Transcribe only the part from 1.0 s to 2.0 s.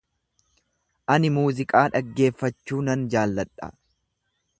Ani muuziqaa